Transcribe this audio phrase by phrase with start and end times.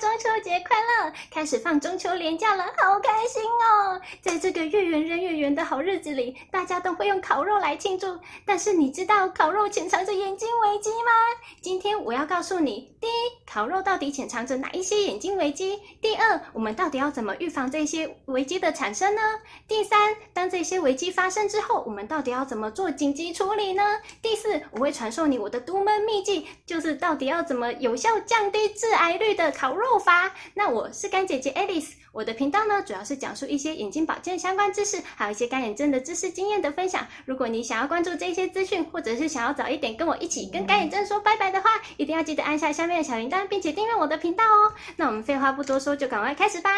[0.00, 1.12] 中中秋节快乐！
[1.30, 3.98] 开始放中秋连假了，好开心哦！
[4.20, 8.18] 在这个月圆人月圆的好日子里，大家都会用烤肉来庆祝。
[8.44, 11.10] 但是你知道烤肉潜藏着眼睛危机吗？
[11.62, 13.10] 今天我要告诉你：第一，
[13.50, 15.80] 烤肉到底潜藏着哪一些眼睛危机？
[16.02, 19.22] 第二，我们到底要怎么预防这些危机的产生呢？
[19.66, 23.82] 第三，当这些危机发生之后，我们到底要怎么做紧急处理呢？
[24.20, 30.09] 第四，我会传授你我的独门秘技，就是到底要怎么有效降低致癌率的烤肉法。
[30.54, 37.06] 那我是干姐姐 Alice，我的频道呢，主要是讲述一些眼睛保健相关知识，还有一些干眼症的知识经验的分享。
[37.24, 44.72] 如果你想要关注这些资讯，或者是想要早一点跟我一起跟干眼症说拜拜的话，一定要记得按下下面的小铃铛，并且订阅我的频道哦。
[44.96, 46.70] 那我们废话不多说，就赶快开始吧。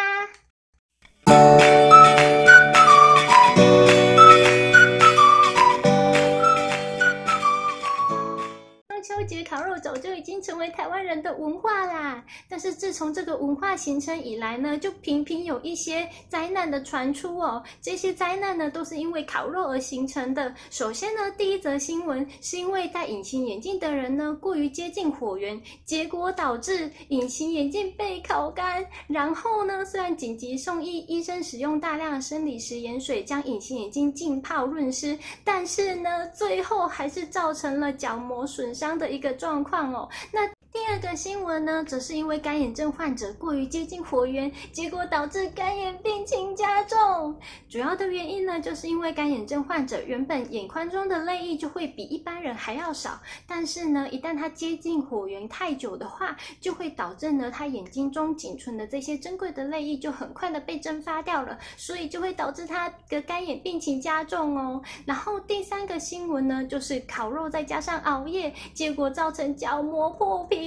[10.42, 17.62] 成为台湾人的文化啦，但是自从这个文化形成以来呢，就频频有一些灾难的传出哦。
[17.80, 20.54] 这些灾难呢，都是因为烤肉而形成的。
[20.70, 28.84] 首先呢，第一则新闻是因为戴隐形眼镜的人呢，过于接近火源，结果导致隐形眼镜被烤干。
[29.06, 40.61] 然后呢，虽然紧急送医，医生使用大量生理食盐水将隐形眼镜浸泡润湿，但是呢，最后还是造成了角膜损伤的一个状况哦，那。
[40.72, 47.38] 第二个新闻呢，则是因为干眼症患者过于接近火源，结果导致干眼病情加重。
[47.68, 64.80] 主要的原因呢，就是因为干眼症患者原本眼眶中的泪液就会比一般人还要少，但是呢，一旦他接近火源太久的话，就会导致呢，他眼睛中仅存的这些珍贵的泪液就很快的被蒸发掉了，所以就会导致他的干眼病情加重哦。
[65.04, 70.61] 然后第三个新闻呢，就是烤肉再加上熬夜，结果造成角膜破皮。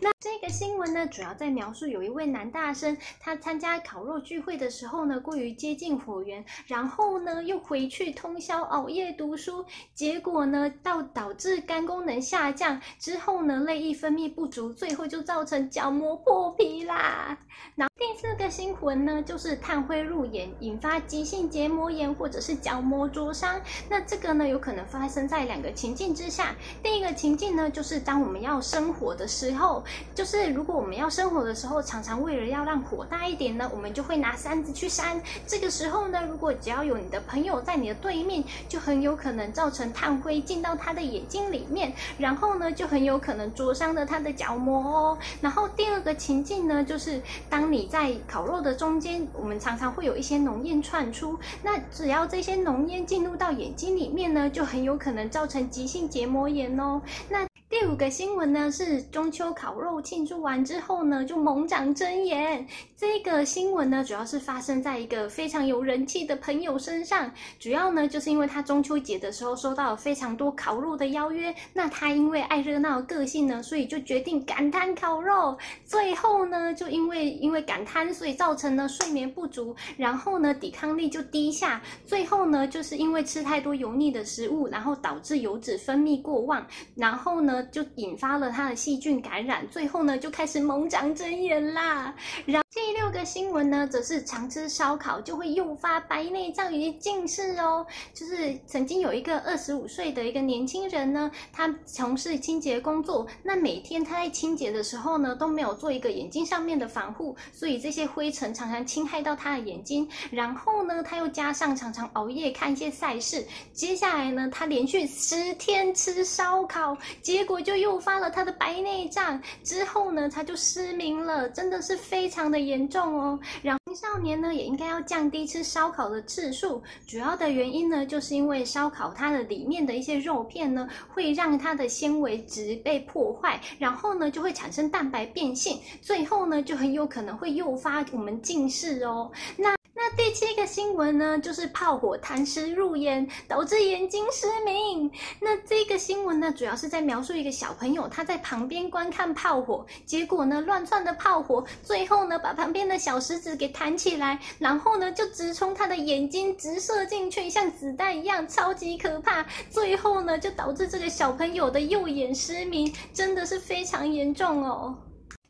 [0.00, 9.64] 那这个新闻呢，主要在描述有一位男大生，他参加烤肉聚会的时候呢，过于接近火源，然后呢又回去通宵熬夜读书，
[9.94, 17.38] 结果呢到导致肝功能下降，之后呢泪液分泌不足，最后就造成角膜破皮啦。
[17.76, 23.60] 然后第四个新闻呢，就是炭灰入眼，引发急性结膜炎或者是角膜灼伤。
[23.88, 29.13] 那这个呢有可能发生在两个情境之下，第一个情境呢就是当我们要生火。
[29.14, 35.20] 的时候，就是如果我们要生火的时候，常常为了要让火大一点呢，我们就会拿扇子去扇。
[35.46, 45.18] 这个时候呢，如果只要有你的朋友在你的对面，就很有可能造成炭灰进到他的眼睛里面，然后呢，就很有可能灼伤了他的角膜哦。
[45.40, 57.00] 然后第二个情境呢，就是当你在烤肉的中间，我们常常会有一些浓烟窜出，那只要这些浓烟进入到眼睛里面呢，就很有可能造成急性结膜炎哦。
[57.28, 62.64] 那第五个新闻呢，是中秋烤肉庆祝完之后呢，就猛长针眼。
[62.96, 67.28] 这个新闻呢，主要是发生在一个非常有人气的朋友身上。
[67.58, 75.58] 主要呢，就是因为他中秋节的时候收到了非常多烤肉的邀约，那他因为爱热闹的个性呢，所以就决定赶摊烤肉。
[75.84, 81.82] 最后呢，就因为因为赶摊，所以造成了睡眠不足，然后呢，抵抗力就低下。
[82.06, 86.64] 最后呢，就是因为吃太多油腻的食物，然后导致油脂分泌过旺，
[86.94, 87.62] 然后呢。
[87.70, 92.14] 就引发了他的细菌感染，最后呢就开始猛长针眼啦。
[92.44, 97.86] 然后第六个新闻呢，则是常吃烧烤就会诱发白内障与近视哦。
[98.12, 110.08] 就是曾经有一个二十五岁的一个年轻人呢，他从事清洁工作，那每天他在清洁的时候呢，都没有做一个眼睛上面的防护，所以这些灰尘常常侵害到他的眼睛。
[110.30, 117.53] 然后呢，他又加上常常熬夜看一些赛事，接下来呢，他连续十天吃烧烤，结果。
[117.54, 123.38] 我就诱发了他的白内障，之后呢，他就失明了，真的是非常的严重哦。
[123.62, 139.30] 然后青少年呢，也应该要降低吃烧烤的次数，主要的原因呢，就是因为烧烤它的里面的一些肉片呢，会让它的纤维质被破坏，然后呢，就会产生蛋白变性，最后呢，就很有可能会诱发我们近视哦。
[139.56, 139.76] 那。
[140.16, 145.10] 第七个新闻呢，就是炮火痰湿入眼，导致眼睛失明。
[145.40, 159.44] 那这个新闻呢，主要是在描述一个小朋友他在旁边观看炮火，结果呢，乱窜的炮火，最后呢，把旁边的小石子给弹起来，然后呢，就直冲他的眼睛，直射进去，像子弹一样，超级可怕。
[159.68, 164.96] 最后呢，就导致这个小朋友的右眼失明，真的是非常严重哦。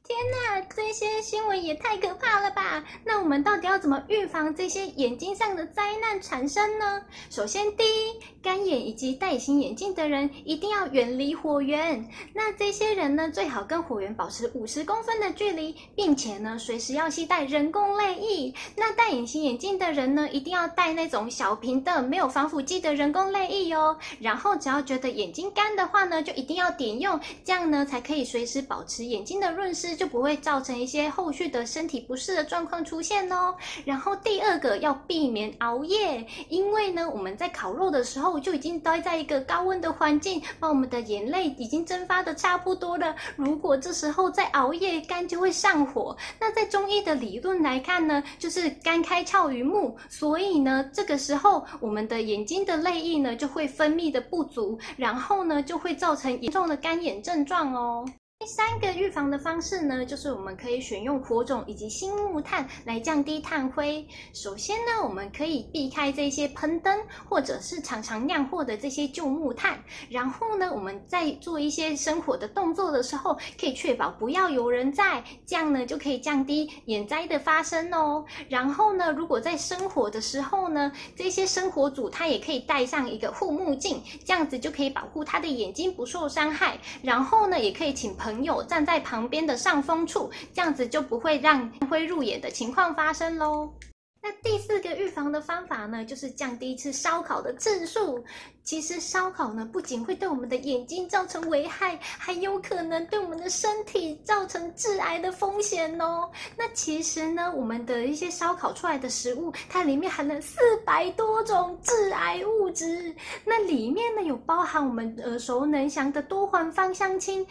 [0.07, 2.85] 天哪，这些新闻也太可怕了吧！
[3.07, 7.01] 那我们到底要怎么预防这些眼睛上的灾难产生呢？
[7.31, 12.07] 首先，第一，干眼以及戴隐形眼镜的人一定要远离火源。
[12.35, 18.53] 那这些人呢，最好跟火源保持五十公分的距离，并且呢，随时要携带人工泪液。
[18.77, 23.99] 那戴隐形眼镜的人呢，一定要带那种小瓶的、没有防腐剂的人工泪液哟。
[24.21, 33.55] 然后，只要觉得眼睛干的话呢，就一定要点用，这样呢，才可以随时保持眼睛的润湿，就不会造成一些后续的身体不适的状况出现哦。
[33.85, 43.15] 然后第二个要避免熬夜，因为呢，我们在烤肉的时候就已经待在一个高温的环境，把我们的眼泪已经蒸发的差不多了。
[43.37, 46.17] 如果这时候再熬夜，肝就会上火。
[46.41, 58.05] 那在中医的理论来看呢，就是肝开窍于目，所以呢，这个时候我们的眼睛的泪液呢就会分泌的不足，然后呢就会造成严重的干眼症状哦。
[58.45, 64.07] 第三个预防的方式呢，就是我们可以选用火种以及新木炭来降低炭灰。
[64.35, 66.95] 首先呢，我们可以避开这些喷灯
[67.27, 69.83] 或者是常常酿祸的这些旧木炭。
[70.11, 78.27] 然后呢，我们在做一些生火的动作的时候，可以确保不要有人在，这样呢就可以降低眼灾的发生哦。
[78.51, 86.79] 然后呢，如果在生火的时候呢，这些生火组他也可以戴上一个护目镜，这样子就可以保护他的眼睛不受伤害。
[87.01, 93.73] 然后呢，也可以请朋朋友站在旁边的上风处，这样子就不会让灰入眼的情况发生喽。
[94.21, 98.25] 那第四个预防的方法呢，就是降低吃烧烤的次数。
[98.65, 106.29] 其实烧烤呢，不仅会对我们的眼睛造成危害，还有可能对我们的身体造成致癌的风险哦。
[106.57, 113.15] 那其实呢，我们的一些烧烤出来的食物，它里面含了四百多种致癌物质。
[113.45, 117.47] 那里面呢，有包含我们耳熟能详的多环芳香烃。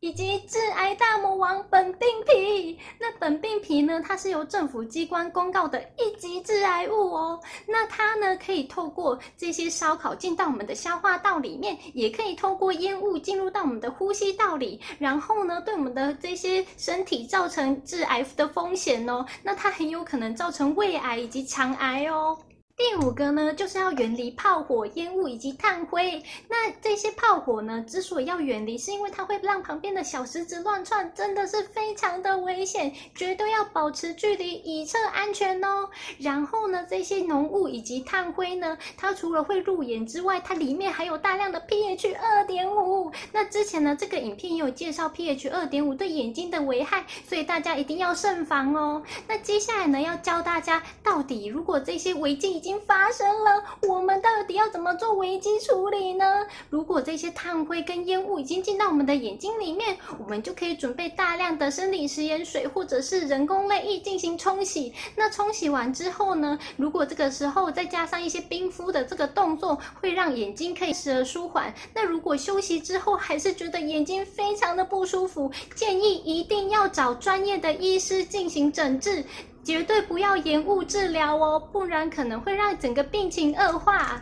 [0.00, 7.38] 以及致癌大魔王苯并芘，那苯并芘呢，它是由政府机关公告的一级致癌物哦。
[7.66, 19.22] 那它呢，可以透过这些烧烤进到我们的消化道里面，也可以透过烟雾进入到我们的呼吸道里，然后呢，对我们的这些身体造成致癌的风险哦。
[19.42, 22.38] 那它很有可能造成胃癌以及肠癌哦。
[22.80, 26.22] 第五个呢，就是要远离炮火、烟雾以及炭灰。
[26.48, 35.90] 那这些炮火呢，之所以要远离，是因为它会让旁边的小石子乱窜，真的是非常的危险，绝对要保持距离，以策安全哦。
[36.20, 43.12] 然后呢，这些浓雾以及炭灰呢，它除了会入眼之外，它里面还有大量的 pH 二点五。
[43.30, 49.02] 那之前呢，这个影片也有介绍 pH 二点五对眼睛的危害，所以大家一定要慎防哦。
[49.28, 56.46] 那接下来呢，要教大家到底如果这些违禁已经经发生了，我们到底要怎么做危机处理呢？
[56.68, 64.92] 如果这些炭灰跟烟雾已经进到我们的眼睛里面，我们就可以准备大量的生理食盐水或者是人工泪液进行冲洗。
[65.16, 71.74] 那冲洗完之后呢，如果这个时候再加上一些冰敷的这个动作，会让眼睛可以时而舒缓。
[71.92, 79.24] 那如果休息之后还是觉得眼睛非常的不舒服，建议一定要找专业的医师进行诊治。
[79.62, 84.20] 绝对不要延误治疗哦，不然可能会让整个病情恶化。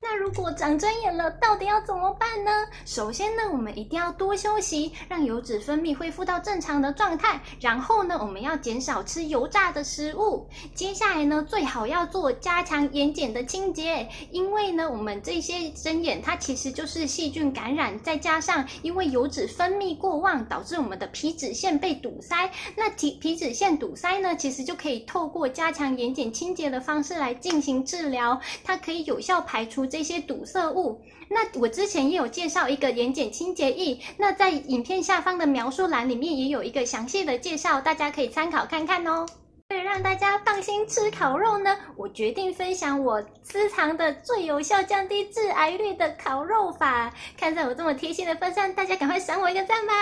[0.00, 2.50] 那如果长针眼了，到底要怎么办呢？
[2.84, 7.40] 首先呢，我们一定要多休息，让油脂分泌恢复到正常的状态。
[7.60, 10.48] 然后呢，我们要减少吃油炸的食物。
[10.72, 22.48] 接下来呢，最好要做加强眼睑的清洁，因为呢，我们这些针眼它其实就是细菌感染，再加上因为油脂分泌过旺，导致我们的皮脂腺被堵塞。
[22.76, 29.87] 那皮皮脂腺堵塞呢，其实就可以透过加强眼睑清洁的方式来进行治疗，它可以有效排除。
[29.88, 39.26] 这些堵塞物，那我之前也有介绍一个眼睑清洁液，那在影片下方的描述栏里面也有一个详细的介绍，大家可以参考看看哦。
[39.70, 47.12] 为了让大家放心吃烤肉呢，我决定分享我私藏的最有效降低致癌率的烤肉法。
[47.36, 49.92] 看在我这么贴心的份上，大家赶快赏我一个赞吧！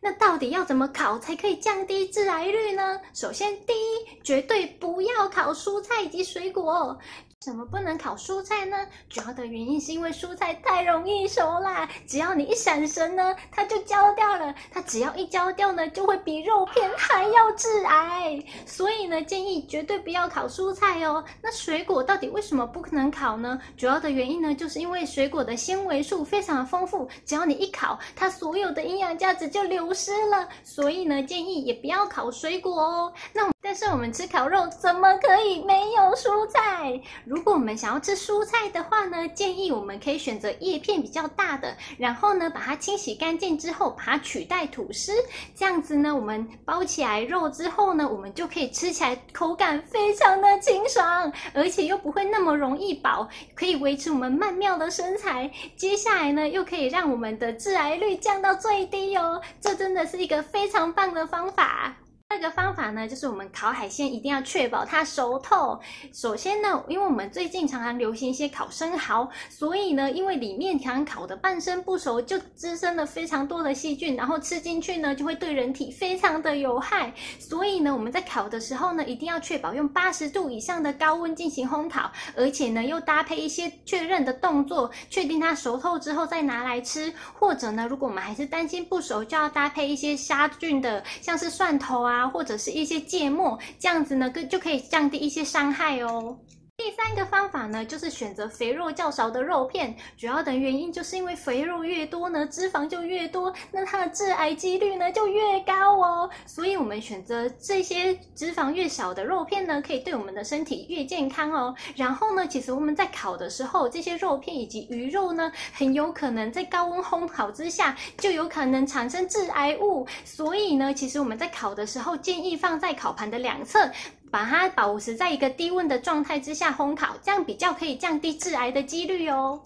[0.00, 3.00] 那到底要怎么烤才可以降低致癌率呢？
[3.12, 6.96] 首先，第一，绝对不要烤蔬菜以及水果。
[7.42, 8.76] 怎么不能烤蔬菜呢？
[9.08, 14.54] 主要的原因是因为蔬菜太容易熟啦，只要你一闪神呢，它就焦掉了。
[14.70, 18.40] 它只要一焦掉呢，就会比肉片还要致癌。
[18.64, 21.24] 所以呢，建议绝对不要烤蔬菜哦。
[21.42, 23.60] 那水果到底为什么不能烤呢？
[23.76, 30.48] 主要的原因呢，就是因为水果的纤维素非常的丰富，只要你一烤，它所有的营养价值就流失了。
[30.62, 33.12] 所以呢，建议也不要烤水果哦。
[33.32, 37.00] 那但是我们吃烤肉怎么可以没有蔬菜？
[37.24, 45.12] 如果我们想要吃蔬菜的话呢，建议我们可以选择叶片比较大的，然后呢把它清洗干净之后，把它取代吐司，
[45.54, 55.48] 这样子呢，我们包起来肉之后呢，我们就可以吃起来口感非常的清爽，而且又不会那么容易饱，可以维持我们曼妙的身材。
[55.76, 61.96] 接下来呢，又可以让我们的致癌率降到最低哦，这真的是一个非常棒的方法。
[62.32, 65.78] 第二个方法呢，就是我们烤海鲜一定要确保它熟透。
[66.14, 77.12] 首先呢，因为我们最近常常流行一些烤生蚝，所以呢，因为里面常常烤的半生不熟，就滋生了非常多的细菌，然后吃进去呢，就会对人体非常的有害。
[77.38, 87.12] 所以呢，我们在烤的时候呢，一定要确保用八十度以上的高温进行烘烤，而且呢，又搭配一些确认的动作，确定它熟透之后再拿来吃。
[87.38, 92.21] 或者呢，如果我们还是担心不熟，就要搭配一些杀菌的，像是蒜头啊。
[92.28, 96.38] 或者是一些芥末，这样子呢，就可以降低一些伤害哦。
[96.82, 99.94] 第三个方法呢，就是选择肥肉较少的肉片。
[100.16, 106.28] 主要的原因就是因为肥肉越多呢，脂肪就越多，那它的致癌几率呢就越高哦。
[106.44, 111.72] 所以，我们选择这些脂肪越少的肉片呢，可以对我们的身体越健康哦。
[111.94, 120.04] 然后呢，其实我们在烤的时候，这些肉片以及鱼肉呢，很有可能在高温烘烤之下，就有可能产生致癌物。
[120.24, 123.88] 所以呢，其实我们在烤的时候，建议放在烤盘的两侧。
[124.32, 129.60] 把它保持在一个低温的状态之下烘烤，这样比较可以降低致癌的几率哦。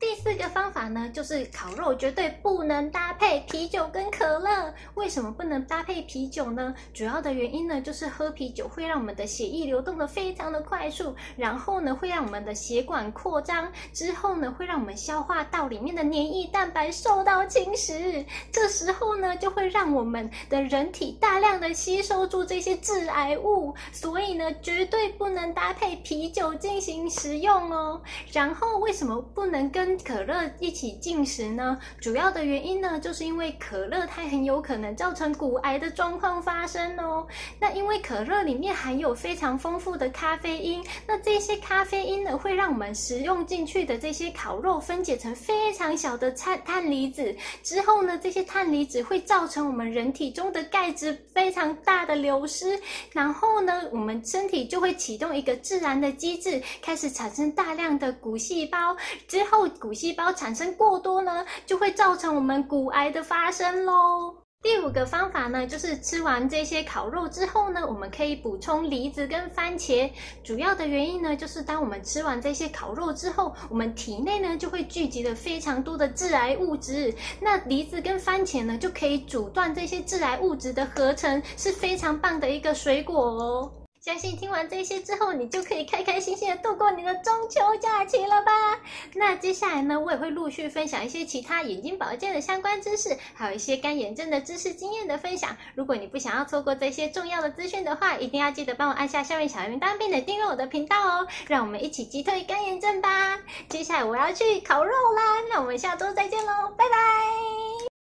[0.00, 4.72] 第四个方法呢，就是烤肉绝对不能搭配啤酒跟可乐。
[4.94, 6.74] 为什么不能搭配啤酒呢？
[6.94, 18.24] 主要的原因呢，就是喝啤酒会让我们的血液流动得非常的快速，然后呢，会让我们的血管扩张，之后呢，会让我们消化道里面的粘液蛋白受到侵蚀。
[18.50, 28.00] 这时候呢，就会让我们的人体大量的吸收住这些致癌物，所以呢，绝对不能搭配啤酒进行食用哦。
[28.32, 31.76] 然后为什么不能跟跟可乐一起进食呢？
[32.00, 37.26] 主要的原因呢，就是因为可乐它很有可能造成骨癌的状况发生哦。
[37.58, 52.78] 那因为可乐里面含有非常丰富的咖啡因，那这些咖啡因呢，会让我们食用进去的这些烤肉分解成非常小的碳碳离子，之后呢，这些碳离子会造成我们人体中的钙质非常大的流失，
[53.10, 59.68] 然后呢，我们身体就会启动一个自然的机制，开始产生大量的骨细胞，之后。
[59.80, 64.36] 骨细胞产生过多呢，就会造成我们骨癌的发生喽。
[64.62, 70.10] 第五个方法呢，就是吃完这些烤肉之后呢，我们可以补充梨子跟番茄。
[70.44, 77.14] 主要的原因呢，就是当我们吃完这些烤肉之后，我们体内呢就会聚集了非常多的致癌物质。
[77.40, 83.72] 那梨子跟番茄呢，就可以阻断这些致癌物质的合成，是非常棒的一个水果哦。
[84.02, 88.80] 相信听完这些之后，你就可以开开心心的度过你的中秋假期了吧？
[89.14, 95.54] 那接下来呢，我也会陆续分享一些其他眼睛保健的相关知识，还有一些干眼症的知识经验的分享。
[95.74, 101.26] 如果你不想要错过这些重要的资讯的话，一定要记得帮我按下下面小铃铛，并且订阅我的频道哦。
[101.46, 103.38] 让我们一起击退干眼症吧！
[103.68, 107.89] 接下来我要去烤肉啦，那我们下周再见喽，拜拜。